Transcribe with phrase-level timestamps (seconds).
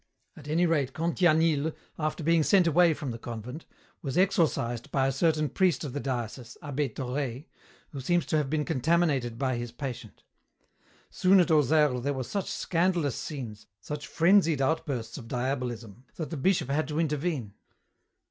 [0.35, 3.67] At any rate, Cantianille, after being sent away from the convent,
[4.01, 7.47] was exorcised by a certain priest of the diocese, abbé Thorey,
[7.91, 10.23] who seems to have been contaminated by his patient.
[11.11, 16.35] Soon at Auxerre there were such scandalous scenes, such frenzied outbursts of Diabolism, that the
[16.35, 17.53] bishop had to intervene.